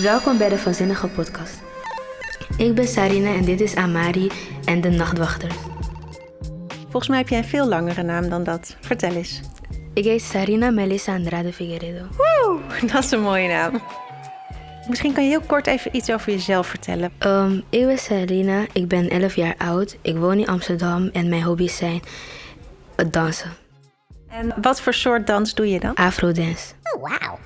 Welkom 0.00 0.38
bij 0.38 0.48
de 0.48 0.58
Vanzinnige 0.58 1.08
Podcast. 1.08 1.62
Ik 2.56 2.74
ben 2.74 2.88
Sarina 2.88 3.34
en 3.34 3.44
dit 3.44 3.60
is 3.60 3.74
Amari 3.74 4.30
en 4.64 4.80
de 4.80 4.88
Nachtwachter. 4.90 5.50
Volgens 6.80 7.08
mij 7.08 7.18
heb 7.18 7.28
jij 7.28 7.38
een 7.38 7.44
veel 7.44 7.68
langere 7.68 8.02
naam 8.02 8.28
dan 8.28 8.44
dat. 8.44 8.76
Vertel 8.80 9.14
eens. 9.14 9.40
Ik 9.94 10.04
heet 10.04 10.22
Sarina 10.22 10.70
Melissa 10.70 11.14
Andrade 11.14 11.52
Figueredo. 11.52 12.04
Woe, 12.16 12.60
dat 12.92 13.04
is 13.04 13.10
een 13.10 13.20
mooie 13.20 13.48
naam. 13.48 13.82
Misschien 14.88 15.12
kan 15.12 15.24
je 15.24 15.30
heel 15.30 15.46
kort 15.46 15.66
even 15.66 15.96
iets 15.96 16.10
over 16.10 16.32
jezelf 16.32 16.66
vertellen. 16.66 17.12
Um, 17.26 17.62
ik 17.68 17.86
ben 17.86 17.98
Sarina, 17.98 18.66
ik 18.72 18.88
ben 18.88 19.08
11 19.08 19.36
jaar 19.36 19.54
oud. 19.58 19.96
Ik 20.02 20.16
woon 20.16 20.38
in 20.38 20.48
Amsterdam 20.48 21.10
en 21.12 21.28
mijn 21.28 21.42
hobby's 21.42 21.76
zijn 21.76 22.00
het 22.96 23.12
dansen. 23.12 23.50
En 24.28 24.54
wat 24.60 24.80
voor 24.80 24.94
soort 24.94 25.26
dans 25.26 25.54
doe 25.54 25.68
je 25.68 25.80
dan? 25.80 25.94
Afrodance. 25.94 26.74
Oh, 26.82 27.02
wauw. 27.02 27.38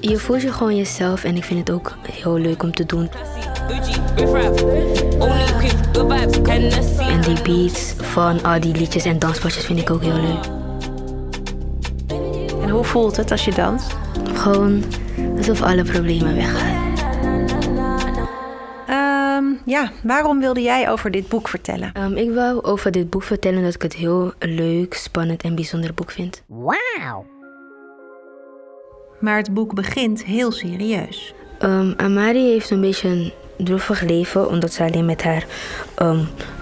Je 0.00 0.18
voelt 0.18 0.42
je 0.42 0.52
gewoon 0.52 0.76
jezelf 0.76 1.24
en 1.24 1.36
ik 1.36 1.44
vind 1.44 1.58
het 1.58 1.70
ook 1.70 1.96
heel 2.12 2.38
leuk 2.38 2.62
om 2.62 2.72
te 2.72 2.86
doen. 2.86 3.10
En 6.98 7.20
die 7.20 7.42
beats 7.42 7.94
van 7.96 8.42
al 8.42 8.60
die 8.60 8.74
liedjes 8.74 9.04
en 9.04 9.18
danspasjes 9.18 9.64
vind 9.64 9.78
ik 9.78 9.90
ook 9.90 10.02
heel 10.02 10.20
leuk. 10.20 10.44
En 12.62 12.68
hoe 12.68 12.84
voelt 12.84 13.16
het 13.16 13.30
als 13.30 13.44
je 13.44 13.54
danst? 13.54 13.96
Gewoon 14.34 14.84
alsof 15.36 15.62
alle 15.62 15.82
problemen 15.82 16.34
weggaan. 16.34 16.78
Um, 18.90 19.60
ja, 19.64 19.90
waarom 20.02 20.40
wilde 20.40 20.62
jij 20.62 20.90
over 20.90 21.10
dit 21.10 21.28
boek 21.28 21.48
vertellen? 21.48 21.92
Um, 22.02 22.16
ik 22.16 22.34
wou 22.34 22.62
over 22.62 22.90
dit 22.90 23.10
boek 23.10 23.22
vertellen 23.22 23.62
dat 23.62 23.74
ik 23.74 23.82
het 23.82 23.94
heel 23.94 24.32
leuk, 24.38 24.94
spannend 24.94 25.42
en 25.42 25.54
bijzonder 25.54 25.94
boek 25.94 26.10
vind. 26.10 26.42
Wauw! 26.46 27.39
Maar 29.20 29.36
het 29.36 29.54
boek 29.54 29.74
begint 29.74 30.24
heel 30.24 30.52
serieus. 30.52 31.34
Um, 31.62 31.94
Amari 31.96 32.50
heeft 32.50 32.70
een 32.70 32.80
beetje 32.80 33.08
een 33.08 33.32
droevig 33.56 34.00
leven 34.00 34.48
omdat 34.48 34.72
ze 34.72 34.82
alleen 34.82 35.04
met 35.04 35.22
haar 35.22 35.46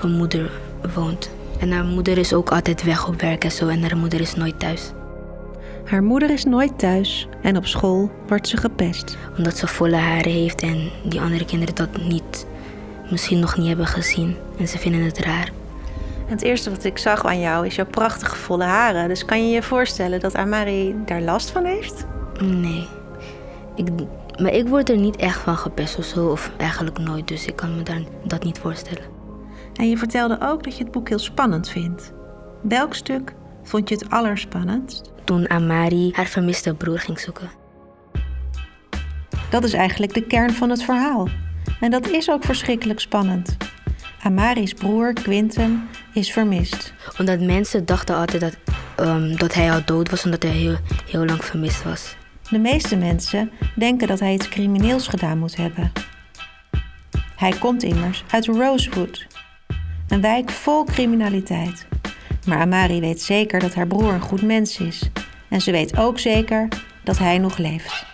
moeder 0.02 0.50
woont. 0.94 1.30
En 1.60 1.70
haar 1.70 1.84
moeder 1.84 2.18
is 2.18 2.32
ook 2.32 2.50
altijd 2.50 2.82
weg 2.82 3.08
op 3.08 3.20
werk 3.20 3.44
en 3.44 3.50
zo 3.50 3.68
en 3.68 3.82
haar 3.82 3.96
moeder 3.96 4.20
is 4.20 4.34
nooit 4.34 4.58
thuis. 4.58 4.92
Haar 5.84 6.02
moeder 6.02 6.30
is 6.30 6.44
nooit 6.44 6.78
thuis 6.78 7.28
en 7.42 7.56
op 7.56 7.66
school 7.66 8.10
wordt 8.26 8.48
ze 8.48 8.56
gepest. 8.56 9.16
Omdat 9.36 9.56
ze 9.56 9.66
volle 9.66 9.96
haren 9.96 10.32
heeft 10.32 10.62
en 10.62 10.90
die 11.04 11.20
andere 11.20 11.44
kinderen 11.44 11.74
dat 11.74 11.96
niet, 12.08 12.46
misschien 13.10 13.38
nog 13.38 13.56
niet 13.56 13.66
hebben 13.68 13.86
gezien. 13.86 14.36
En 14.58 14.68
ze 14.68 14.78
vinden 14.78 15.02
het 15.02 15.18
raar. 15.18 15.50
Het 16.26 16.42
eerste 16.42 16.70
wat 16.70 16.84
ik 16.84 16.98
zag 16.98 17.24
aan 17.24 17.40
jou 17.40 17.66
is 17.66 17.74
jouw 17.74 17.86
prachtige 17.86 18.36
volle 18.36 18.64
haren. 18.64 19.08
Dus 19.08 19.24
kan 19.24 19.48
je 19.48 19.54
je 19.54 19.62
voorstellen 19.62 20.20
dat 20.20 20.34
Amari 20.34 20.94
daar 21.04 21.20
last 21.20 21.50
van 21.50 21.64
heeft? 21.64 22.06
Nee. 22.40 22.86
Ik, 23.74 23.88
maar 24.40 24.52
ik 24.52 24.68
word 24.68 24.88
er 24.88 24.96
niet 24.96 25.16
echt 25.16 25.40
van 25.40 25.56
gepest 25.56 25.98
of 25.98 26.04
zo, 26.04 26.28
of 26.28 26.50
eigenlijk 26.56 26.98
nooit. 26.98 27.28
Dus 27.28 27.46
ik 27.46 27.56
kan 27.56 27.76
me 27.76 27.82
daar, 27.82 28.02
dat 28.24 28.44
niet 28.44 28.58
voorstellen. 28.58 29.04
En 29.74 29.88
je 29.88 29.96
vertelde 29.96 30.38
ook 30.40 30.64
dat 30.64 30.76
je 30.76 30.82
het 30.82 30.92
boek 30.92 31.08
heel 31.08 31.18
spannend 31.18 31.68
vindt. 31.68 32.12
Welk 32.62 32.94
stuk 32.94 33.34
vond 33.62 33.88
je 33.88 33.94
het 33.94 34.10
allerspannendst? 34.10 35.12
Toen 35.24 35.50
Amari 35.50 36.10
haar 36.14 36.26
vermiste 36.26 36.74
broer 36.74 36.98
ging 36.98 37.20
zoeken. 37.20 37.50
Dat 39.50 39.64
is 39.64 39.72
eigenlijk 39.72 40.14
de 40.14 40.26
kern 40.26 40.52
van 40.52 40.70
het 40.70 40.82
verhaal. 40.82 41.28
En 41.80 41.90
dat 41.90 42.08
is 42.08 42.30
ook 42.30 42.44
verschrikkelijk 42.44 43.00
spannend. 43.00 43.56
Amari's 44.22 44.74
broer, 44.74 45.12
Quinten, 45.12 45.88
is 46.12 46.32
vermist. 46.32 46.92
Omdat 47.18 47.40
mensen 47.40 47.84
dachten 47.86 48.16
altijd 48.16 48.40
dat, 48.40 48.56
um, 49.06 49.36
dat 49.36 49.54
hij 49.54 49.72
al 49.72 49.84
dood 49.84 50.10
was 50.10 50.24
omdat 50.24 50.42
hij 50.42 50.52
heel, 50.52 50.76
heel 51.06 51.24
lang 51.24 51.44
vermist 51.44 51.82
was. 51.82 52.16
De 52.50 52.58
meeste 52.58 52.96
mensen 52.96 53.50
denken 53.76 54.08
dat 54.08 54.20
hij 54.20 54.32
iets 54.32 54.48
crimineels 54.48 55.08
gedaan 55.08 55.38
moet 55.38 55.56
hebben. 55.56 55.92
Hij 57.36 57.52
komt 57.58 57.82
immers 57.82 58.24
uit 58.30 58.46
Rosewood, 58.46 59.26
een 60.08 60.20
wijk 60.20 60.50
vol 60.50 60.84
criminaliteit. 60.84 61.86
Maar 62.46 62.58
Amari 62.58 63.00
weet 63.00 63.22
zeker 63.22 63.60
dat 63.60 63.74
haar 63.74 63.86
broer 63.86 64.12
een 64.12 64.20
goed 64.20 64.42
mens 64.42 64.78
is. 64.78 65.10
En 65.48 65.60
ze 65.60 65.70
weet 65.70 65.96
ook 65.96 66.18
zeker 66.18 66.68
dat 67.04 67.18
hij 67.18 67.38
nog 67.38 67.58
leeft. 67.58 68.06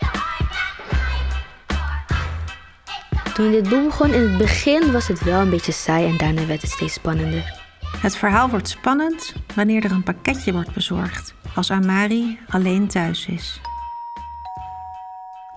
Toen 3.34 3.50
dit 3.50 3.68
boek 3.68 3.84
begon, 3.84 4.12
in 4.12 4.20
het 4.20 4.38
begin 4.38 4.92
was 4.92 5.08
het 5.08 5.24
wel 5.24 5.40
een 5.40 5.50
beetje 5.50 5.72
saai 5.72 6.06
en 6.06 6.16
daarna 6.16 6.46
werd 6.46 6.62
het 6.62 6.70
steeds 6.70 6.94
spannender. 6.94 7.62
Het 7.98 8.16
verhaal 8.16 8.48
wordt 8.48 8.68
spannend 8.68 9.34
wanneer 9.54 9.84
er 9.84 9.90
een 9.90 10.02
pakketje 10.02 10.52
wordt 10.52 10.72
bezorgd, 10.72 11.34
als 11.54 11.70
Amari 11.70 12.38
alleen 12.48 12.88
thuis 12.88 13.26
is. 13.26 13.60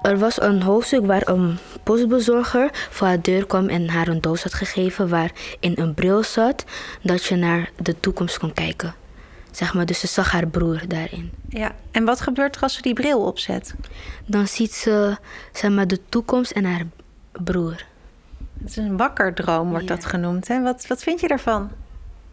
Er 0.07 0.17
was 0.17 0.41
een 0.41 0.61
hoofdstuk 0.61 1.05
waar 1.05 1.27
een 1.27 1.57
postbezorger 1.83 2.69
voor 2.89 3.07
haar 3.07 3.21
deur 3.21 3.45
kwam 3.45 3.67
en 3.67 3.89
haar 3.89 4.07
een 4.07 4.21
doos 4.21 4.43
had 4.43 4.53
gegeven 4.53 5.09
waarin 5.09 5.73
een 5.75 5.93
bril 5.93 6.23
zat 6.23 6.65
dat 7.01 7.23
je 7.23 7.35
naar 7.35 7.69
de 7.81 7.99
toekomst 7.99 8.37
kon 8.37 8.53
kijken. 8.53 8.95
Zeg 9.51 9.73
maar, 9.73 9.85
dus 9.85 9.99
ze 9.99 10.07
zag 10.07 10.31
haar 10.31 10.47
broer 10.47 10.81
daarin. 10.87 11.31
Ja, 11.49 11.75
en 11.91 12.05
wat 12.05 12.21
gebeurt 12.21 12.55
er 12.55 12.61
als 12.61 12.73
ze 12.73 12.81
die 12.81 12.93
bril 12.93 13.25
opzet? 13.25 13.75
Dan 14.25 14.47
ziet 14.47 14.73
ze 14.73 15.17
zeg 15.53 15.71
maar, 15.71 15.87
de 15.87 15.99
toekomst 16.09 16.51
en 16.51 16.65
haar 16.65 16.85
broer. 17.31 17.85
Het 18.59 18.69
is 18.69 18.75
een 18.75 18.97
wakkerdroom, 18.97 19.69
wordt 19.69 19.87
dat 19.87 20.05
genoemd. 20.05 20.47
Hè? 20.47 20.61
Wat, 20.61 20.87
wat 20.87 21.03
vind 21.03 21.19
je 21.19 21.27
daarvan? 21.27 21.71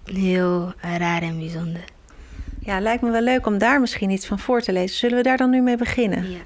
Heel 0.05 0.73
raar 0.81 1.23
en 1.23 1.39
bijzonder. 1.39 1.85
Ja, 2.61 2.81
lijkt 2.81 3.03
me 3.03 3.11
wel 3.11 3.23
leuk 3.23 3.47
om 3.47 3.59
daar 3.59 3.81
misschien 3.81 4.11
iets 4.11 4.27
van 4.27 4.39
voor 4.39 4.61
te 4.61 4.73
lezen. 4.73 4.97
Zullen 4.97 5.17
we 5.17 5.23
daar 5.23 5.37
dan 5.37 5.51
nu 5.51 5.61
mee 5.61 5.77
beginnen? 5.77 6.31
Ja. 6.31 6.39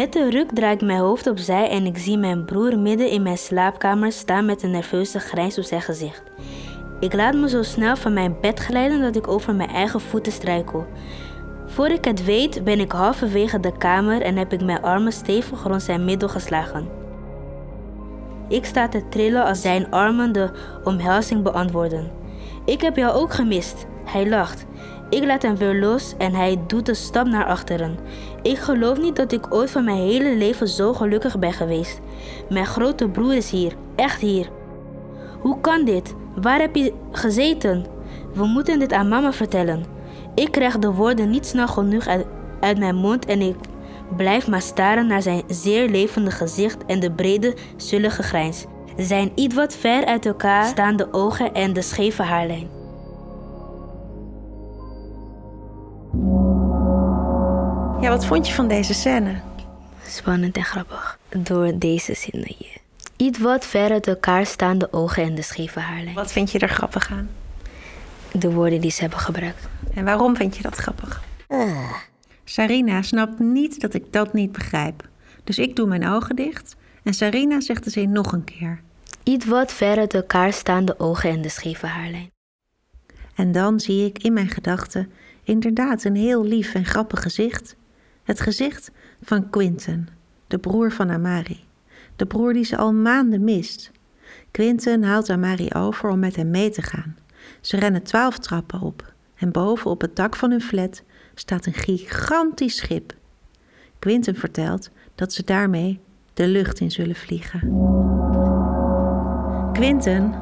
Met 0.00 0.16
een 0.16 0.30
ruk 0.30 0.50
draai 0.52 0.74
ik 0.74 0.80
mijn 0.80 0.98
hoofd 0.98 1.26
opzij 1.26 1.68
en 1.68 1.86
ik 1.86 1.98
zie 1.98 2.18
mijn 2.18 2.44
broer 2.44 2.78
midden 2.78 3.10
in 3.10 3.22
mijn 3.22 3.38
slaapkamer 3.38 4.12
staan 4.12 4.44
met 4.44 4.62
een 4.62 4.70
nerveuze 4.70 5.18
grijns 5.18 5.58
op 5.58 5.64
zijn 5.64 5.82
gezicht. 5.82 6.22
Ik 7.00 7.12
laat 7.12 7.34
me 7.34 7.48
zo 7.48 7.62
snel 7.62 7.96
van 7.96 8.12
mijn 8.12 8.36
bed 8.40 8.58
glijden 8.58 9.00
dat 9.00 9.16
ik 9.16 9.28
over 9.28 9.54
mijn 9.54 9.68
eigen 9.68 10.00
voeten 10.00 10.32
struikel. 10.32 10.86
Voor 11.66 11.88
ik 11.88 12.04
het 12.04 12.24
weet 12.24 12.64
ben 12.64 12.80
ik 12.80 12.92
halverwege 12.92 13.60
de 13.60 13.76
kamer 13.78 14.22
en 14.22 14.36
heb 14.36 14.52
ik 14.52 14.64
mijn 14.64 14.82
armen 14.82 15.12
stevig 15.12 15.62
rond 15.62 15.82
zijn 15.82 16.04
middel 16.04 16.28
geslagen. 16.28 16.88
Ik 18.48 18.64
sta 18.64 18.88
te 18.88 19.08
trillen 19.08 19.44
als 19.44 19.60
zijn 19.60 19.90
armen 19.90 20.32
de 20.32 20.50
omhelzing 20.84 21.42
beantwoorden. 21.42 22.10
Ik 22.64 22.80
heb 22.80 22.96
jou 22.96 23.14
ook 23.14 23.32
gemist. 23.32 23.86
Hij 24.04 24.28
lacht. 24.28 24.66
Ik 25.10 25.24
laat 25.24 25.42
hem 25.42 25.56
weer 25.56 25.80
los 25.80 26.14
en 26.18 26.34
hij 26.34 26.58
doet 26.66 26.88
een 26.88 26.96
stap 26.96 27.26
naar 27.26 27.46
achteren. 27.46 27.98
Ik 28.42 28.58
geloof 28.58 29.00
niet 29.00 29.16
dat 29.16 29.32
ik 29.32 29.54
ooit 29.54 29.70
van 29.70 29.84
mijn 29.84 29.96
hele 29.96 30.36
leven 30.36 30.68
zo 30.68 30.92
gelukkig 30.92 31.38
ben 31.38 31.52
geweest. 31.52 32.00
Mijn 32.48 32.66
grote 32.66 33.08
broer 33.08 33.34
is 33.34 33.50
hier, 33.50 33.72
echt 33.96 34.20
hier. 34.20 34.48
Hoe 35.40 35.60
kan 35.60 35.84
dit? 35.84 36.14
Waar 36.34 36.60
heb 36.60 36.76
je 36.76 36.92
gezeten? 37.10 37.86
We 38.34 38.44
moeten 38.44 38.78
dit 38.78 38.92
aan 38.92 39.08
mama 39.08 39.32
vertellen. 39.32 39.84
Ik 40.34 40.50
krijg 40.50 40.78
de 40.78 40.92
woorden 40.92 41.30
niet 41.30 41.46
snel 41.46 41.68
genoeg 41.68 42.06
uit, 42.06 42.78
mijn 42.78 42.96
mond 42.96 43.26
en 43.26 43.40
ik 43.40 43.56
blijf 44.16 44.48
maar 44.48 44.62
staren 44.62 45.06
naar 45.06 45.22
zijn 45.22 45.42
zeer 45.46 45.88
levende 45.88 46.30
gezicht 46.30 46.84
en 46.86 47.00
de 47.00 47.12
brede, 47.12 47.54
zullige 47.76 48.22
grijns. 48.22 48.64
Zijn 48.96 49.32
iets 49.34 49.54
wat 49.54 49.74
ver 49.74 50.04
uit 50.04 50.26
elkaar 50.26 50.64
staande 50.64 51.08
ogen 51.12 51.54
en 51.54 51.72
de 51.72 51.82
scheve 51.82 52.22
haarlijn. 52.22 52.79
Wat 58.10 58.26
vond 58.26 58.46
je 58.48 58.54
van 58.54 58.68
deze 58.68 58.94
scène? 58.94 59.40
Spannend 60.06 60.56
en 60.56 60.64
grappig. 60.64 61.18
Door 61.28 61.78
deze 61.78 62.14
zinnen 62.14 62.54
hier. 62.58 62.76
Iets 63.16 63.38
wat 63.38 63.66
ver 63.66 63.90
uit 63.90 64.06
elkaar 64.06 64.46
staande 64.46 64.92
ogen 64.92 65.22
en 65.22 65.34
de 65.34 65.42
scheve 65.42 65.80
haarlijn. 65.80 66.14
Wat 66.14 66.32
vind 66.32 66.50
je 66.50 66.58
er 66.58 66.68
grappig 66.68 67.10
aan? 67.10 67.30
De 68.32 68.52
woorden 68.52 68.80
die 68.80 68.90
ze 68.90 69.00
hebben 69.00 69.18
gebruikt. 69.18 69.68
En 69.94 70.04
waarom 70.04 70.36
vind 70.36 70.56
je 70.56 70.62
dat 70.62 70.76
grappig? 70.76 71.22
Uh. 71.48 71.92
Sarina 72.44 73.02
snapt 73.02 73.38
niet 73.38 73.80
dat 73.80 73.94
ik 73.94 74.12
dat 74.12 74.32
niet 74.32 74.52
begrijp. 74.52 75.08
Dus 75.44 75.58
ik 75.58 75.76
doe 75.76 75.86
mijn 75.86 76.06
ogen 76.06 76.36
dicht 76.36 76.76
en 77.02 77.14
Sarina 77.14 77.60
zegt 77.60 77.84
de 77.84 77.90
zin 77.90 78.12
nog 78.12 78.32
een 78.32 78.44
keer. 78.44 78.80
Iets 79.22 79.46
wat 79.46 79.72
ver 79.72 79.98
uit 79.98 80.14
elkaar 80.14 80.52
staande 80.52 80.98
ogen 80.98 81.30
en 81.30 81.42
de 81.42 81.48
scheve 81.48 81.86
haarlijn. 81.86 82.30
En 83.34 83.52
dan 83.52 83.80
zie 83.80 84.04
ik 84.04 84.22
in 84.22 84.32
mijn 84.32 84.48
gedachten 84.48 85.12
inderdaad 85.44 86.04
een 86.04 86.16
heel 86.16 86.44
lief 86.44 86.74
en 86.74 86.84
grappig 86.84 87.22
gezicht. 87.22 87.78
Het 88.30 88.40
gezicht 88.40 88.90
van 89.22 89.50
Quinten, 89.50 90.08
de 90.46 90.58
broer 90.58 90.92
van 90.92 91.10
Amari. 91.10 91.64
De 92.16 92.26
broer 92.26 92.52
die 92.52 92.64
ze 92.64 92.76
al 92.76 92.92
maanden 92.92 93.44
mist. 93.44 93.90
Quinten 94.50 95.02
haalt 95.02 95.30
Amari 95.30 95.68
over 95.70 96.08
om 96.08 96.18
met 96.18 96.36
hem 96.36 96.50
mee 96.50 96.70
te 96.70 96.82
gaan. 96.82 97.16
Ze 97.60 97.76
rennen 97.76 98.02
twaalf 98.02 98.38
trappen 98.38 98.80
op 98.80 99.12
en 99.36 99.50
boven 99.50 99.90
op 99.90 100.00
het 100.00 100.16
dak 100.16 100.36
van 100.36 100.50
hun 100.50 100.60
flat 100.60 101.02
staat 101.34 101.66
een 101.66 101.72
gigantisch 101.72 102.76
schip. 102.76 103.14
Quinten 103.98 104.34
vertelt 104.34 104.90
dat 105.14 105.32
ze 105.32 105.44
daarmee 105.44 106.00
de 106.34 106.46
lucht 106.46 106.80
in 106.80 106.90
zullen 106.90 107.16
vliegen. 107.16 107.60
Quinten 109.72 110.34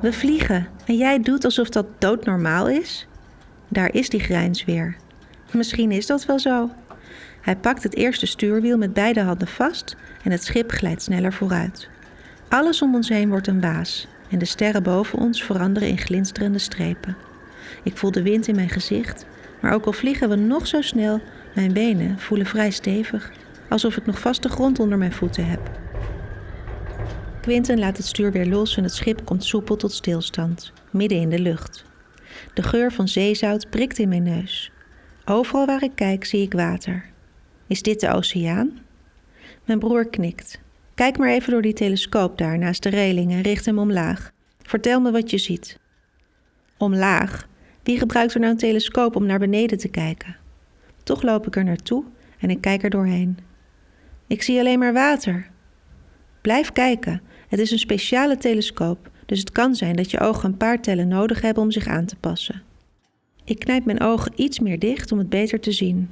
We 0.00 0.12
vliegen 0.12 0.68
en 0.86 0.96
jij 0.96 1.20
doet 1.20 1.44
alsof 1.44 1.68
dat 1.68 1.86
doodnormaal 1.98 2.68
is? 2.68 3.06
Daar 3.68 3.94
is 3.94 4.08
die 4.08 4.20
grijns 4.20 4.64
weer. 4.64 4.96
Misschien 5.52 5.90
is 5.90 6.06
dat 6.06 6.24
wel 6.24 6.38
zo. 6.38 6.70
Hij 7.46 7.56
pakt 7.56 7.82
het 7.82 7.94
eerste 7.94 8.26
stuurwiel 8.26 8.78
met 8.78 8.92
beide 8.92 9.20
handen 9.20 9.48
vast 9.48 9.96
en 10.22 10.30
het 10.30 10.44
schip 10.44 10.70
glijdt 10.70 11.02
sneller 11.02 11.32
vooruit. 11.32 11.88
Alles 12.48 12.82
om 12.82 12.94
ons 12.94 13.08
heen 13.08 13.28
wordt 13.28 13.46
een 13.46 13.60
waas 13.60 14.06
en 14.30 14.38
de 14.38 14.44
sterren 14.44 14.82
boven 14.82 15.18
ons 15.18 15.44
veranderen 15.44 15.88
in 15.88 15.98
glinsterende 15.98 16.58
strepen. 16.58 17.16
Ik 17.82 17.96
voel 17.96 18.10
de 18.10 18.22
wind 18.22 18.48
in 18.48 18.54
mijn 18.54 18.68
gezicht, 18.68 19.26
maar 19.60 19.72
ook 19.74 19.84
al 19.84 19.92
vliegen 19.92 20.28
we 20.28 20.36
nog 20.36 20.66
zo 20.66 20.80
snel, 20.80 21.20
mijn 21.54 21.72
benen 21.72 22.18
voelen 22.18 22.46
vrij 22.46 22.70
stevig, 22.70 23.32
alsof 23.68 23.96
ik 23.96 24.06
nog 24.06 24.18
vaste 24.18 24.48
grond 24.48 24.78
onder 24.78 24.98
mijn 24.98 25.12
voeten 25.12 25.46
heb. 25.46 25.70
Quinten 27.40 27.78
laat 27.78 27.96
het 27.96 28.06
stuur 28.06 28.32
weer 28.32 28.46
los 28.46 28.76
en 28.76 28.82
het 28.82 28.94
schip 28.94 29.24
komt 29.24 29.44
soepel 29.44 29.76
tot 29.76 29.92
stilstand, 29.92 30.72
midden 30.90 31.18
in 31.18 31.30
de 31.30 31.38
lucht. 31.38 31.84
De 32.54 32.62
geur 32.62 32.92
van 32.92 33.08
zeezout 33.08 33.70
prikt 33.70 33.98
in 33.98 34.08
mijn 34.08 34.22
neus. 34.22 34.70
Overal 35.24 35.66
waar 35.66 35.82
ik 35.82 35.92
kijk 35.94 36.24
zie 36.24 36.42
ik 36.42 36.52
water. 36.52 37.14
Is 37.66 37.82
dit 37.82 38.00
de 38.00 38.12
oceaan? 38.12 38.78
Mijn 39.64 39.78
broer 39.78 40.08
knikt. 40.08 40.60
Kijk 40.94 41.18
maar 41.18 41.28
even 41.28 41.52
door 41.52 41.62
die 41.62 41.72
telescoop 41.72 42.38
daar 42.38 42.58
naast 42.58 42.82
de 42.82 42.88
reling 42.88 43.32
en 43.32 43.40
richt 43.40 43.66
hem 43.66 43.78
omlaag. 43.78 44.32
Vertel 44.62 45.00
me 45.00 45.10
wat 45.10 45.30
je 45.30 45.38
ziet. 45.38 45.78
Omlaag? 46.78 47.48
Wie 47.82 47.98
gebruikt 47.98 48.34
er 48.34 48.40
nou 48.40 48.52
een 48.52 48.58
telescoop 48.58 49.16
om 49.16 49.26
naar 49.26 49.38
beneden 49.38 49.78
te 49.78 49.88
kijken? 49.88 50.36
Toch 51.02 51.22
loop 51.22 51.46
ik 51.46 51.56
er 51.56 51.64
naartoe 51.64 52.04
en 52.38 52.50
ik 52.50 52.60
kijk 52.60 52.82
er 52.82 52.90
doorheen. 52.90 53.38
Ik 54.26 54.42
zie 54.42 54.58
alleen 54.58 54.78
maar 54.78 54.92
water. 54.92 55.50
Blijf 56.40 56.72
kijken. 56.72 57.22
Het 57.48 57.60
is 57.60 57.70
een 57.70 57.78
speciale 57.78 58.36
telescoop, 58.36 59.10
dus 59.26 59.38
het 59.38 59.52
kan 59.52 59.74
zijn 59.74 59.96
dat 59.96 60.10
je 60.10 60.20
ogen 60.20 60.50
een 60.50 60.56
paar 60.56 60.82
tellen 60.82 61.08
nodig 61.08 61.40
hebben 61.40 61.62
om 61.62 61.70
zich 61.70 61.86
aan 61.86 62.04
te 62.04 62.16
passen. 62.16 62.62
Ik 63.44 63.58
knijp 63.58 63.84
mijn 63.84 64.00
ogen 64.00 64.32
iets 64.36 64.58
meer 64.58 64.78
dicht 64.78 65.12
om 65.12 65.18
het 65.18 65.28
beter 65.28 65.60
te 65.60 65.72
zien. 65.72 66.10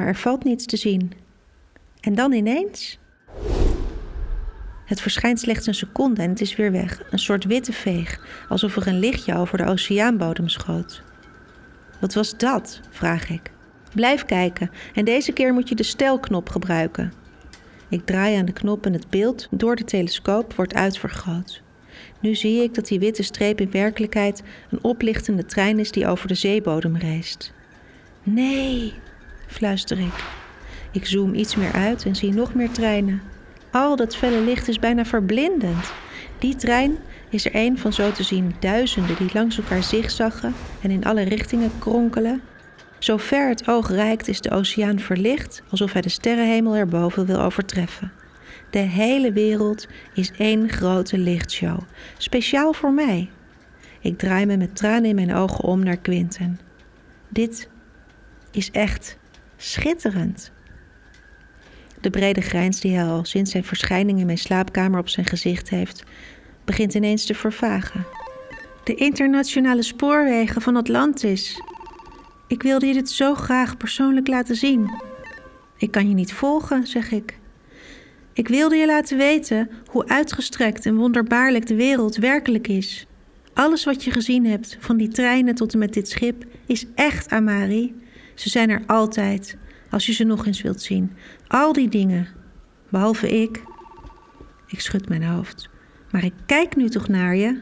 Maar 0.00 0.08
er 0.08 0.16
valt 0.16 0.44
niets 0.44 0.66
te 0.66 0.76
zien. 0.76 1.12
En 2.00 2.14
dan 2.14 2.32
ineens. 2.32 2.98
Het 4.84 5.00
verschijnt 5.00 5.40
slechts 5.40 5.66
een 5.66 5.74
seconde 5.74 6.22
en 6.22 6.30
het 6.30 6.40
is 6.40 6.56
weer 6.56 6.72
weg. 6.72 7.02
Een 7.10 7.18
soort 7.18 7.44
witte 7.44 7.72
veeg, 7.72 8.26
alsof 8.48 8.76
er 8.76 8.86
een 8.86 8.98
lichtje 8.98 9.36
over 9.36 9.58
de 9.58 9.64
oceaanbodem 9.64 10.48
schoot. 10.48 11.02
Wat 12.00 12.14
was 12.14 12.36
dat? 12.36 12.80
vraag 12.90 13.30
ik. 13.30 13.50
Blijf 13.94 14.24
kijken 14.24 14.70
en 14.94 15.04
deze 15.04 15.32
keer 15.32 15.52
moet 15.52 15.68
je 15.68 15.74
de 15.74 15.82
stelknop 15.82 16.48
gebruiken. 16.48 17.12
Ik 17.88 18.06
draai 18.06 18.36
aan 18.36 18.46
de 18.46 18.52
knop 18.52 18.86
en 18.86 18.92
het 18.92 19.10
beeld 19.10 19.48
door 19.50 19.76
de 19.76 19.84
telescoop 19.84 20.54
wordt 20.54 20.74
uitvergroot. 20.74 21.62
Nu 22.20 22.34
zie 22.34 22.62
ik 22.62 22.74
dat 22.74 22.86
die 22.86 22.98
witte 22.98 23.22
streep 23.22 23.60
in 23.60 23.70
werkelijkheid 23.70 24.42
een 24.70 24.84
oplichtende 24.84 25.44
trein 25.44 25.78
is 25.78 25.90
die 25.90 26.06
over 26.06 26.28
de 26.28 26.34
zeebodem 26.34 26.96
reist. 26.96 27.52
Nee, 28.22 28.94
fluister 29.50 29.98
ik. 29.98 30.24
Ik 30.92 31.06
zoom 31.06 31.34
iets 31.34 31.56
meer 31.56 31.72
uit 31.72 32.04
en 32.04 32.16
zie 32.16 32.32
nog 32.32 32.54
meer 32.54 32.70
treinen. 32.70 33.22
Al 33.70 33.96
dat 33.96 34.16
felle 34.16 34.40
licht 34.40 34.68
is 34.68 34.78
bijna 34.78 35.04
verblindend. 35.04 35.92
Die 36.38 36.56
trein 36.56 36.98
is 37.28 37.44
er 37.44 37.54
een 37.54 37.78
van 37.78 37.92
zo 37.92 38.12
te 38.12 38.22
zien 38.22 38.54
duizenden 38.58 39.16
die 39.16 39.30
langs 39.32 39.58
elkaar 39.58 39.82
zigzaggen 39.82 40.54
en 40.82 40.90
in 40.90 41.04
alle 41.04 41.22
richtingen 41.22 41.70
kronkelen. 41.78 42.40
Zo 42.98 43.16
ver 43.16 43.48
het 43.48 43.68
oog 43.68 43.90
reikt 43.90 44.28
is 44.28 44.40
de 44.40 44.50
oceaan 44.50 44.98
verlicht 44.98 45.62
alsof 45.70 45.92
hij 45.92 46.02
de 46.02 46.08
sterrenhemel 46.08 46.76
erboven 46.76 47.26
wil 47.26 47.40
overtreffen. 47.40 48.12
De 48.70 48.78
hele 48.78 49.32
wereld 49.32 49.86
is 50.14 50.32
één 50.32 50.68
grote 50.68 51.18
lichtshow, 51.18 51.78
speciaal 52.18 52.72
voor 52.72 52.92
mij. 52.92 53.30
Ik 54.00 54.18
draai 54.18 54.46
me 54.46 54.56
met 54.56 54.76
tranen 54.76 55.04
in 55.04 55.14
mijn 55.14 55.34
ogen 55.34 55.64
om 55.64 55.82
naar 55.82 55.96
Quinten. 55.96 56.60
Dit 57.28 57.68
is 58.50 58.70
echt 58.70 59.18
schitterend. 59.60 60.52
De 62.00 62.10
brede 62.10 62.40
grijns 62.40 62.80
die 62.80 62.96
hij 62.96 63.04
al 63.06 63.24
sinds 63.24 63.50
zijn 63.50 63.64
verschijning 63.64 64.18
in 64.18 64.26
mijn 64.26 64.38
slaapkamer 64.38 65.00
op 65.00 65.08
zijn 65.08 65.26
gezicht 65.26 65.70
heeft, 65.70 66.04
begint 66.64 66.94
ineens 66.94 67.26
te 67.26 67.34
vervagen. 67.34 68.06
De 68.84 68.94
internationale 68.94 69.82
spoorwegen 69.82 70.62
van 70.62 70.76
Atlantis. 70.76 71.62
Ik 72.46 72.62
wilde 72.62 72.86
je 72.86 72.92
dit 72.92 73.10
zo 73.10 73.34
graag 73.34 73.76
persoonlijk 73.76 74.28
laten 74.28 74.56
zien. 74.56 74.90
Ik 75.76 75.90
kan 75.90 76.08
je 76.08 76.14
niet 76.14 76.32
volgen, 76.32 76.86
zeg 76.86 77.10
ik. 77.10 77.38
Ik 78.32 78.48
wilde 78.48 78.76
je 78.76 78.86
laten 78.86 79.16
weten 79.16 79.70
hoe 79.86 80.08
uitgestrekt 80.08 80.86
en 80.86 80.96
wonderbaarlijk 80.96 81.66
de 81.66 81.74
wereld 81.74 82.16
werkelijk 82.16 82.68
is. 82.68 83.06
Alles 83.52 83.84
wat 83.84 84.04
je 84.04 84.10
gezien 84.10 84.46
hebt, 84.46 84.76
van 84.80 84.96
die 84.96 85.08
treinen 85.08 85.54
tot 85.54 85.72
en 85.72 85.78
met 85.78 85.92
dit 85.92 86.08
schip, 86.08 86.44
is 86.66 86.86
echt, 86.94 87.30
Amari. 87.30 87.94
Ze 88.34 88.48
zijn 88.48 88.70
er 88.70 88.82
altijd, 88.86 89.56
als 89.90 90.06
je 90.06 90.12
ze 90.12 90.24
nog 90.24 90.46
eens 90.46 90.62
wilt 90.62 90.82
zien. 90.82 91.12
Al 91.46 91.72
die 91.72 91.88
dingen, 91.88 92.28
behalve 92.88 93.40
ik. 93.42 93.62
Ik 94.66 94.80
schud 94.80 95.08
mijn 95.08 95.24
hoofd. 95.24 95.68
Maar 96.10 96.24
ik 96.24 96.34
kijk 96.46 96.76
nu 96.76 96.88
toch 96.88 97.08
naar 97.08 97.36
je? 97.36 97.60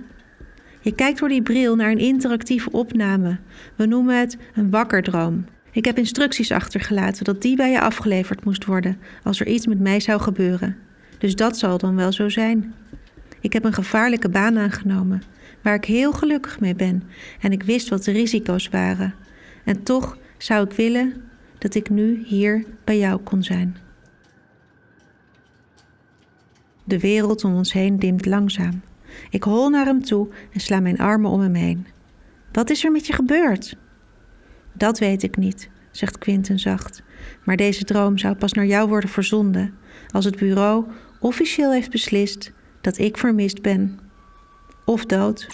Je 0.80 0.94
kijkt 0.94 1.18
door 1.18 1.28
die 1.28 1.42
bril 1.42 1.76
naar 1.76 1.90
een 1.90 1.98
interactieve 1.98 2.70
opname. 2.70 3.38
We 3.76 3.86
noemen 3.86 4.18
het 4.18 4.38
een 4.54 4.70
wakkerdroom. 4.70 5.44
Ik 5.72 5.84
heb 5.84 5.98
instructies 5.98 6.52
achtergelaten 6.52 7.24
dat 7.24 7.42
die 7.42 7.56
bij 7.56 7.70
je 7.70 7.80
afgeleverd 7.80 8.44
moest 8.44 8.64
worden 8.64 8.98
als 9.22 9.40
er 9.40 9.46
iets 9.46 9.66
met 9.66 9.80
mij 9.80 10.00
zou 10.00 10.20
gebeuren. 10.20 10.76
Dus 11.18 11.34
dat 11.34 11.58
zal 11.58 11.78
dan 11.78 11.96
wel 11.96 12.12
zo 12.12 12.28
zijn. 12.28 12.74
Ik 13.40 13.52
heb 13.52 13.64
een 13.64 13.72
gevaarlijke 13.72 14.28
baan 14.28 14.58
aangenomen, 14.58 15.22
waar 15.62 15.74
ik 15.74 15.84
heel 15.84 16.12
gelukkig 16.12 16.60
mee 16.60 16.74
ben 16.74 17.02
en 17.40 17.52
ik 17.52 17.62
wist 17.62 17.88
wat 17.88 18.04
de 18.04 18.12
risico's 18.12 18.68
waren. 18.68 19.14
En 19.64 19.82
toch 19.82 20.18
zou 20.38 20.64
ik 20.64 20.72
willen 20.72 21.22
dat 21.58 21.74
ik 21.74 21.90
nu 21.90 22.24
hier 22.24 22.64
bij 22.84 22.98
jou 22.98 23.20
kon 23.20 23.42
zijn. 23.42 23.76
De 26.84 26.98
wereld 26.98 27.44
om 27.44 27.54
ons 27.54 27.72
heen 27.72 27.98
dimt 27.98 28.26
langzaam. 28.26 28.80
Ik 29.30 29.42
hol 29.42 29.68
naar 29.68 29.84
hem 29.84 30.02
toe 30.02 30.28
en 30.52 30.60
sla 30.60 30.80
mijn 30.80 30.98
armen 30.98 31.30
om 31.30 31.40
hem 31.40 31.54
heen. 31.54 31.86
Wat 32.52 32.70
is 32.70 32.84
er 32.84 32.92
met 32.92 33.06
je 33.06 33.12
gebeurd? 33.12 33.76
Dat 34.72 34.98
weet 34.98 35.22
ik 35.22 35.36
niet, 35.36 35.68
zegt 35.90 36.18
Quinten 36.18 36.58
zacht. 36.58 37.02
Maar 37.44 37.56
deze 37.56 37.84
droom 37.84 38.18
zou 38.18 38.34
pas 38.34 38.52
naar 38.52 38.66
jou 38.66 38.88
worden 38.88 39.10
verzonden 39.10 39.74
als 40.10 40.24
het 40.24 40.36
bureau 40.36 40.84
officieel 41.20 41.72
heeft 41.72 41.90
beslist 41.90 42.52
dat 42.80 42.98
ik 42.98 43.18
vermist 43.18 43.62
ben. 43.62 43.98
Of 44.84 45.06
dood. 45.06 45.46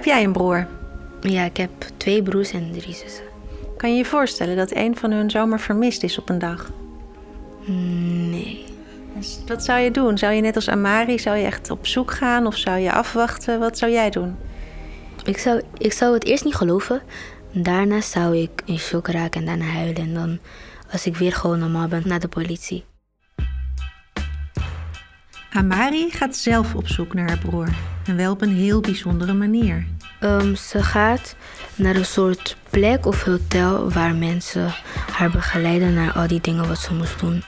Heb 0.00 0.08
jij 0.08 0.24
een 0.24 0.32
broer? 0.32 0.66
Ja, 1.20 1.44
ik 1.44 1.56
heb 1.56 1.70
twee 1.96 2.22
broers 2.22 2.52
en 2.52 2.72
drie 2.72 2.94
zussen. 2.94 3.24
Kan 3.76 3.90
je 3.90 3.96
je 3.96 4.04
voorstellen 4.04 4.56
dat 4.56 4.74
een 4.74 4.96
van 4.96 5.10
hun 5.10 5.30
zomaar 5.30 5.60
vermist 5.60 6.02
is 6.02 6.18
op 6.18 6.28
een 6.28 6.38
dag? 6.38 6.70
Nee. 8.30 8.64
Dus 9.16 9.38
wat 9.46 9.64
zou 9.64 9.80
je 9.80 9.90
doen? 9.90 10.18
Zou 10.18 10.32
je 10.32 10.40
net 10.40 10.56
als 10.56 10.68
Amari, 10.68 11.18
zou 11.18 11.36
je 11.36 11.44
echt 11.44 11.70
op 11.70 11.86
zoek 11.86 12.10
gaan 12.10 12.46
of 12.46 12.56
zou 12.56 12.78
je 12.78 12.92
afwachten? 12.92 13.58
Wat 13.58 13.78
zou 13.78 13.92
jij 13.92 14.10
doen? 14.10 14.36
Ik 15.24 15.38
zou, 15.38 15.62
ik 15.78 15.92
zou 15.92 16.14
het 16.14 16.24
eerst 16.24 16.44
niet 16.44 16.54
geloven. 16.54 17.02
Daarna 17.52 18.00
zou 18.00 18.36
ik 18.36 18.62
in 18.64 18.78
shock 18.78 19.08
raken 19.08 19.40
en 19.40 19.46
daarna 19.46 19.72
huilen. 19.72 20.02
En 20.02 20.14
dan, 20.14 20.38
als 20.92 21.06
ik 21.06 21.16
weer 21.16 21.32
gewoon 21.32 21.58
normaal 21.58 21.88
ben, 21.88 22.02
naar 22.04 22.20
de 22.20 22.28
politie. 22.28 22.84
Amari 25.52 26.10
gaat 26.10 26.36
zelf 26.36 26.74
op 26.74 26.88
zoek 26.88 27.14
naar 27.14 27.28
haar 27.28 27.38
broer. 27.38 27.68
En 28.06 28.16
wel 28.16 28.32
op 28.32 28.42
een 28.42 28.54
heel 28.54 28.80
bijzondere 28.80 29.32
manier. 29.32 29.86
Ehm, 30.20 30.54
ze 30.54 30.82
gaat 30.82 31.36
naar 31.74 31.96
een 31.96 32.04
soort 32.04 32.56
plek 32.70 33.06
of 33.06 33.22
hotel 33.22 33.90
waar 33.90 34.14
mensen 34.14 34.74
haar 35.12 35.30
begeleiden 35.30 35.94
naar 35.94 36.12
al 36.12 36.26
die 36.26 36.40
dingen 36.40 36.68
wat 36.68 36.78
ze 36.78 36.94
moest 36.94 37.20
doen. 37.20 37.42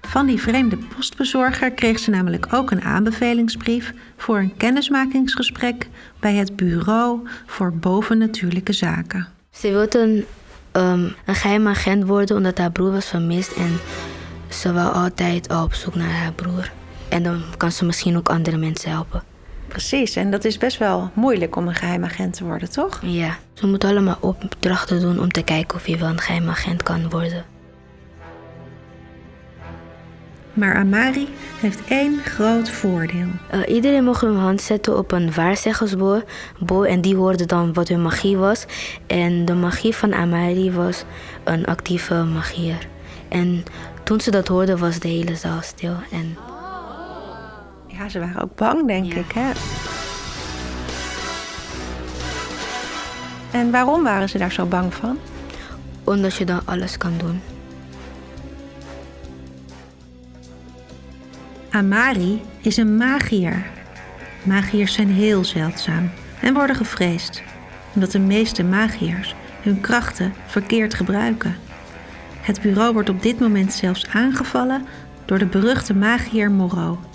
Van 0.00 0.26
die 0.26 0.40
vreemde 0.40 0.76
postbezorger 0.76 1.70
kreeg 1.70 1.98
ze 1.98 2.10
namelijk 2.10 2.46
ook 2.52 2.70
een 2.70 2.82
aanbevelingsbrief 2.82 3.94
voor 4.16 4.38
een 4.38 4.56
kennismakingsgesprek 4.56 5.88
bij 6.20 6.34
het 6.34 6.56
Bureau 6.56 7.28
voor 7.46 7.72
Bovennatuurlijke 7.72 8.72
Zaken. 8.72 9.28
Ze 9.50 9.70
wilde 9.70 9.98
een, 9.98 10.24
um, 10.82 11.14
een 11.24 11.34
geheim 11.34 11.68
agent 11.68 12.04
worden 12.04 12.36
omdat 12.36 12.58
haar 12.58 12.72
broer 12.72 12.92
was 12.92 13.06
vermist 13.06 13.52
en 13.52 13.78
ze 14.48 14.72
wou 14.72 14.94
altijd 14.94 15.48
al 15.48 15.64
op 15.64 15.74
zoek 15.74 15.94
naar 15.94 16.10
haar 16.10 16.32
broer. 16.32 16.70
En 17.08 17.22
dan 17.22 17.42
kan 17.56 17.72
ze 17.72 17.84
misschien 17.84 18.16
ook 18.16 18.28
andere 18.28 18.56
mensen 18.56 18.90
helpen. 18.90 19.22
Precies, 19.68 20.16
en 20.16 20.30
dat 20.30 20.44
is 20.44 20.58
best 20.58 20.78
wel 20.78 21.10
moeilijk 21.14 21.56
om 21.56 21.68
een 21.68 21.74
geheimagent 21.74 22.32
te 22.36 22.44
worden, 22.44 22.70
toch? 22.70 23.00
Ja, 23.02 23.38
ze 23.52 23.66
moet 23.66 23.84
allemaal 23.84 24.18
opdrachten 24.20 25.00
doen 25.00 25.20
om 25.20 25.30
te 25.30 25.42
kijken 25.42 25.76
of 25.76 25.86
je 25.86 25.96
wel 25.96 26.08
een 26.08 26.20
geheimagent 26.20 26.82
kan 26.82 27.10
worden. 27.10 27.44
Maar 30.52 30.74
Amari 30.74 31.28
heeft 31.60 31.80
één 31.88 32.18
groot 32.24 32.70
voordeel. 32.70 33.26
Uh, 33.54 33.74
iedereen 33.74 34.04
mocht 34.04 34.20
hun 34.20 34.36
hand 34.36 34.60
zetten 34.60 34.98
op 34.98 35.12
een 35.12 35.32
waarzeggersboor. 35.34 36.24
en 36.86 37.00
die 37.00 37.16
hoorde 37.16 37.46
dan 37.46 37.72
wat 37.72 37.88
hun 37.88 38.02
magie 38.02 38.36
was. 38.36 38.66
En 39.06 39.44
de 39.44 39.54
magie 39.54 39.94
van 39.94 40.14
Amari 40.14 40.72
was 40.72 41.04
een 41.44 41.66
actieve 41.66 42.14
magier. 42.14 42.86
En 43.28 43.64
toen 44.04 44.20
ze 44.20 44.30
dat 44.30 44.48
hoorden, 44.48 44.78
was 44.78 44.98
de 44.98 45.08
hele 45.08 45.36
zaal 45.36 45.62
stil. 45.62 45.94
En... 46.12 46.47
Ja, 47.98 48.08
ze 48.08 48.18
waren 48.18 48.42
ook 48.42 48.54
bang, 48.54 48.86
denk 48.86 49.14
ik. 49.14 49.32
Hè? 49.32 49.50
En 53.58 53.70
waarom 53.70 54.02
waren 54.02 54.28
ze 54.28 54.38
daar 54.38 54.52
zo 54.52 54.66
bang 54.66 54.94
van? 54.94 55.18
Omdat 56.04 56.34
je 56.34 56.44
dan 56.44 56.60
alles 56.64 56.96
kan 56.98 57.12
doen. 57.18 57.40
Amari 61.70 62.42
is 62.60 62.76
een 62.76 62.96
magier. 62.96 63.66
Magiërs 64.42 64.92
zijn 64.92 65.10
heel 65.10 65.44
zeldzaam 65.44 66.10
en 66.40 66.54
worden 66.54 66.76
gevreesd, 66.76 67.42
omdat 67.94 68.10
de 68.10 68.18
meeste 68.18 68.64
magiërs 68.64 69.34
hun 69.62 69.80
krachten 69.80 70.34
verkeerd 70.46 70.94
gebruiken. 70.94 71.56
Het 72.40 72.60
bureau 72.60 72.92
wordt 72.92 73.08
op 73.08 73.22
dit 73.22 73.40
moment 73.40 73.72
zelfs 73.72 74.06
aangevallen 74.06 74.86
door 75.24 75.38
de 75.38 75.46
beruchte 75.46 75.94
magier 75.94 76.50
Moreau. 76.50 77.07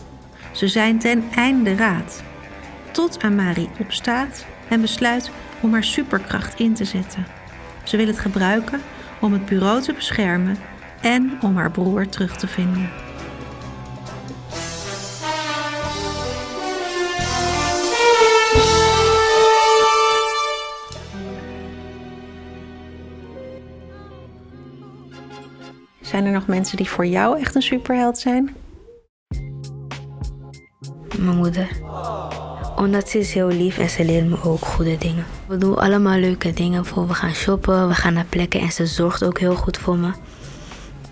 Ze 0.53 0.67
zijn 0.67 0.99
ten 0.99 1.23
einde 1.35 1.75
raad. 1.75 2.23
Tot 2.91 3.23
Amari 3.23 3.69
opstaat 3.79 4.45
en 4.69 4.81
besluit 4.81 5.31
om 5.61 5.73
haar 5.73 5.83
superkracht 5.83 6.59
in 6.59 6.73
te 6.73 6.85
zetten. 6.85 7.25
Ze 7.83 7.97
wil 7.97 8.07
het 8.07 8.19
gebruiken 8.19 8.81
om 9.21 9.33
het 9.33 9.45
bureau 9.45 9.81
te 9.81 9.93
beschermen 9.93 10.57
en 11.01 11.37
om 11.41 11.55
haar 11.55 11.71
broer 11.71 12.09
terug 12.09 12.37
te 12.37 12.47
vinden. 12.47 12.89
Zijn 26.01 26.25
er 26.25 26.31
nog 26.31 26.47
mensen 26.47 26.77
die 26.77 26.89
voor 26.89 27.05
jou 27.05 27.39
echt 27.39 27.55
een 27.55 27.61
superheld 27.61 28.17
zijn? 28.17 28.62
Mijn 31.17 31.37
moeder. 31.37 31.67
Omdat 32.75 33.09
ze 33.09 33.19
is 33.19 33.33
heel 33.33 33.47
lief 33.47 33.77
en 33.77 33.89
ze 33.89 34.05
leert 34.05 34.29
me 34.29 34.43
ook 34.43 34.65
goede 34.65 34.97
dingen. 34.97 35.25
We 35.47 35.57
doen 35.57 35.77
allemaal 35.77 36.17
leuke 36.17 36.53
dingen. 36.53 36.81
Bijvoorbeeld 36.81 37.17
we 37.17 37.23
gaan 37.23 37.33
shoppen, 37.33 37.87
we 37.87 37.93
gaan 37.93 38.13
naar 38.13 38.25
plekken 38.29 38.59
en 38.59 38.71
ze 38.71 38.85
zorgt 38.85 39.23
ook 39.23 39.39
heel 39.39 39.55
goed 39.55 39.77
voor 39.77 39.97
me. 39.97 40.11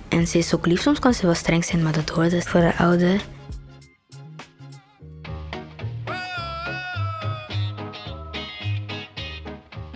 En 0.10 0.28
ze 0.28 0.38
is 0.38 0.56
ook 0.56 0.66
lief. 0.66 0.82
Soms 0.82 1.00
kan 1.00 1.14
ze 1.14 1.26
wel 1.26 1.36
streng 1.36 1.66
zijn, 1.66 1.84
maar 1.84 1.94
dat 1.94 2.10
hoort 2.10 2.32
het 2.32 2.48
voor 2.48 2.60
haar 2.60 2.76
ouder. 2.78 3.22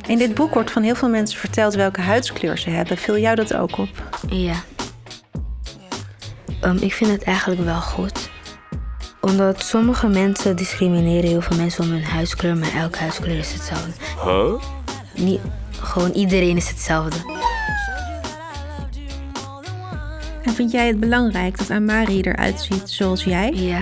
In 0.08 0.18
dit 0.18 0.34
boek 0.34 0.54
wordt 0.54 0.72
van 0.72 0.84
heel 0.84 0.96
veel 0.96 1.10
mensen 1.10 1.40
verteld 1.40 1.74
welke 1.74 2.02
huidskleur 2.02 2.58
ze 2.58 2.70
hebben. 2.70 2.98
Viel 2.98 3.18
jou 3.18 3.36
dat 3.36 3.54
ook 3.54 3.78
op? 3.78 3.90
Ja. 4.30 4.56
Um, 6.64 6.78
ik 6.78 6.94
vind 6.94 7.12
het 7.12 7.24
eigenlijk 7.24 7.62
wel 7.62 7.82
goed. 7.82 8.30
Omdat 9.26 9.64
sommige 9.64 10.08
mensen 10.08 10.56
discrimineren 10.56 11.30
heel 11.30 11.42
veel 11.42 11.58
mensen 11.58 11.84
om 11.84 11.90
hun 11.90 12.04
huidskleur, 12.04 12.58
maar 12.58 12.74
elke 12.74 13.00
huidskleur 13.00 13.38
is 13.38 13.54
hetzelfde. 13.54 13.92
Huh? 14.24 14.54
Niet, 15.26 15.40
gewoon 15.72 16.12
iedereen 16.12 16.58
is 16.58 16.70
hetzelfde. 16.70 17.18
En 20.44 20.54
vind 20.54 20.72
jij 20.72 20.88
het 20.88 21.00
belangrijk 21.00 21.58
dat 21.58 21.70
Amari 21.72 22.22
eruit 22.22 22.62
ziet 22.62 22.90
zoals 22.90 23.24
jij? 23.24 23.52
Ja. 23.54 23.82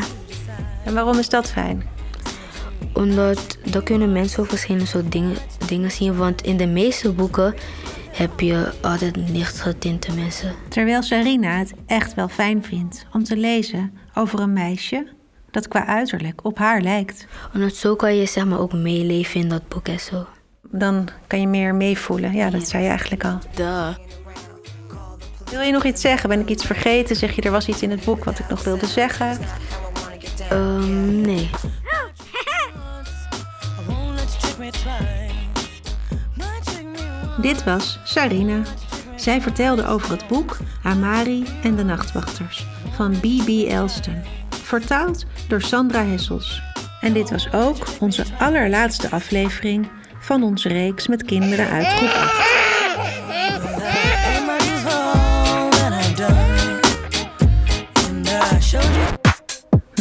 En 0.85 0.93
waarom 0.93 1.17
is 1.17 1.29
dat 1.29 1.51
fijn? 1.51 1.83
Omdat 2.93 3.57
dan 3.65 3.83
kunnen 3.83 4.12
mensen 4.12 4.39
ook 4.39 4.50
verschillende 4.50 4.88
soort 4.88 5.12
dingen, 5.12 5.35
dingen 5.67 5.91
zien. 5.91 6.15
Want 6.15 6.41
in 6.41 6.57
de 6.57 6.67
meeste 6.67 7.12
boeken 7.12 7.55
heb 8.12 8.39
je 8.39 8.71
altijd 8.81 9.15
lichtgetinte 9.15 10.13
mensen. 10.13 10.53
Terwijl 10.69 11.01
Sarina 11.01 11.57
het 11.57 11.73
echt 11.85 12.13
wel 12.13 12.27
fijn 12.27 12.63
vindt 12.63 13.05
om 13.13 13.23
te 13.23 13.38
lezen 13.38 13.93
over 14.13 14.39
een 14.39 14.53
meisje 14.53 15.21
dat 15.53 15.67
qua 15.67 15.86
uiterlijk 15.86 16.45
op 16.45 16.57
haar 16.57 16.81
lijkt. 16.81 17.25
Omdat 17.53 17.75
zo 17.75 17.95
kan 17.95 18.15
je 18.15 18.25
zeg 18.25 18.45
maar 18.45 18.60
ook 18.60 18.74
meeleven 18.74 19.39
in 19.39 19.50
dat 19.50 19.67
boek 19.67 19.88
en 19.88 20.00
zo. 20.00 20.25
Dan 20.62 21.07
kan 21.27 21.39
je 21.39 21.48
meer 21.48 21.75
meevoelen. 21.75 22.33
Ja, 22.33 22.50
dat 22.50 22.67
zei 22.67 22.83
je 22.83 22.89
eigenlijk 22.89 23.25
al. 23.25 23.39
Duh. 23.55 23.95
Wil 25.50 25.62
je 25.62 25.72
nog 25.72 25.83
iets 25.83 26.01
zeggen? 26.01 26.29
Ben 26.29 26.39
ik 26.39 26.50
iets 26.50 26.65
vergeten? 26.65 27.15
Zeg 27.15 27.36
je 27.36 27.41
er 27.41 27.51
was 27.51 27.67
iets 27.67 27.81
in 27.81 27.91
het 27.91 28.05
boek 28.05 28.24
wat 28.24 28.39
ik 28.39 28.50
nog 28.50 28.63
wilde 28.63 28.86
zeggen? 28.86 29.38
Um, 30.51 31.22
nee. 31.22 31.50
Dit 37.41 37.63
was 37.63 38.00
Sarina. 38.03 38.62
Zij 39.15 39.41
vertelde 39.41 39.88
over 39.88 40.12
het 40.12 40.27
boek 40.27 40.57
Amari 40.83 41.45
en 41.63 41.75
de 41.75 41.83
Nachtwachters 41.83 42.67
van 42.95 43.12
B.B. 43.12 43.48
Elston, 43.67 44.24
vertaald 44.79 45.25
door 45.47 45.61
Sandra 45.61 46.05
Hessels. 46.05 46.61
En 47.01 47.13
dit 47.13 47.29
was 47.29 47.53
ook 47.53 47.87
onze 47.99 48.23
allerlaatste 48.39 49.09
aflevering 49.09 49.87
van 50.19 50.43
onze 50.43 50.67
reeks 50.67 51.07
met 51.07 51.23
kinderen 51.23 51.69
uit 51.69 51.87
groep 51.87 52.09
8. 52.09 52.51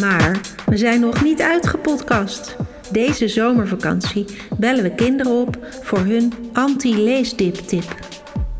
Maar 0.00 0.40
we 0.66 0.76
zijn 0.76 1.00
nog 1.00 1.22
niet 1.22 1.42
uitgepodcast. 1.42 2.56
Deze 2.90 3.28
zomervakantie 3.28 4.24
bellen 4.58 4.82
we 4.82 4.94
kinderen 4.94 5.32
op 5.32 5.58
voor 5.82 5.98
hun 5.98 6.32
anti-leesdip-tip. 6.52 7.94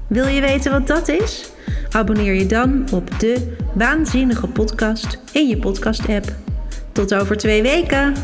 Wil 0.07 0.27
je 0.27 0.41
weten 0.41 0.73
wat 0.73 0.87
dat 0.87 1.09
is? 1.09 1.52
Abonneer 1.93 2.35
je 2.35 2.47
dan 2.47 2.85
op 2.93 3.21
de 3.21 3.57
Waanzinnige 3.75 4.47
Podcast 4.47 5.19
in 5.33 5.49
je 5.49 5.59
podcast-app. 5.59 6.33
Tot 6.93 7.15
over 7.15 7.37
twee 7.37 7.63
weken! 7.63 8.15